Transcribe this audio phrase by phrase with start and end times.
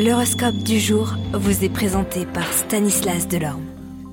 [0.00, 3.64] L'horoscope du jour vous est présenté par Stanislas Delorme.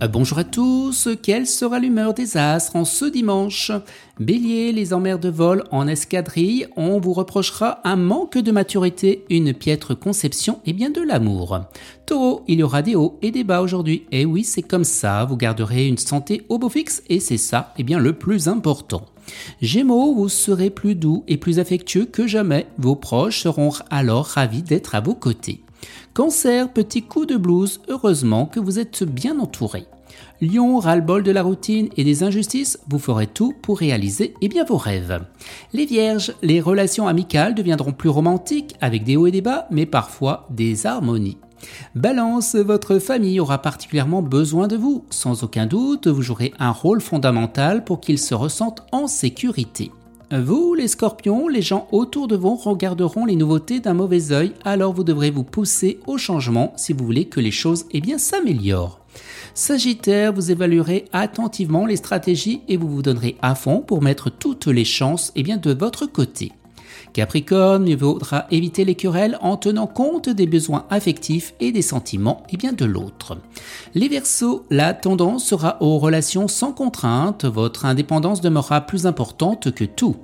[0.01, 3.71] Euh, bonjour à tous, quelle sera l'humeur des astres en ce dimanche?
[4.19, 9.53] Bélier, les emmers de vol en escadrille, on vous reprochera un manque de maturité, une
[9.53, 11.59] piètre conception et bien de l'amour.
[12.07, 15.23] Taureau, il y aura des hauts et des bas aujourd'hui, et oui c'est comme ça,
[15.25, 19.05] vous garderez une santé au beau fixe et c'est ça, et bien le plus important.
[19.61, 24.63] Gémeaux, vous serez plus doux et plus affectueux que jamais, vos proches seront alors ravis
[24.63, 25.61] d'être à vos côtés.
[26.13, 29.85] Cancer, petit coup de blues, heureusement que vous êtes bien entouré.
[30.41, 34.63] Lion, ras-le-bol de la routine et des injustices, vous ferez tout pour réaliser eh bien,
[34.63, 35.21] vos rêves.
[35.73, 39.85] Les vierges, les relations amicales deviendront plus romantiques avec des hauts et des bas, mais
[39.85, 41.37] parfois des harmonies.
[41.95, 45.05] Balance, votre famille aura particulièrement besoin de vous.
[45.09, 49.91] Sans aucun doute, vous jouerez un rôle fondamental pour qu'ils se ressentent en sécurité.
[50.31, 54.91] Vous, les scorpions, les gens autour de vous regarderont les nouveautés d'un mauvais œil, alors
[54.91, 58.99] vous devrez vous pousser au changement si vous voulez que les choses eh s'améliorent.
[59.53, 64.67] Sagittaire, vous évaluerez attentivement les stratégies et vous vous donnerez à fond pour mettre toutes
[64.67, 66.51] les chances eh bien, de votre côté.
[67.13, 72.43] Capricorne, il vaudra éviter les querelles en tenant compte des besoins affectifs et des sentiments
[72.49, 73.37] et bien de l'autre.
[73.93, 79.85] Les Verseaux, la tendance sera aux relations sans contrainte, votre indépendance demeurera plus importante que
[79.85, 80.17] tout.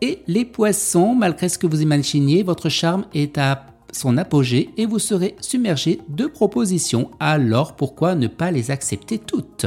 [0.00, 4.86] Et les Poissons, malgré ce que vous imaginiez, votre charme est à son apogée et
[4.86, 9.66] vous serez submergé de propositions, alors pourquoi ne pas les accepter toutes?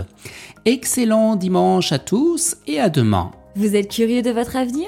[0.66, 3.32] Excellent dimanche à tous et à demain.
[3.56, 4.88] Vous êtes curieux de votre avenir?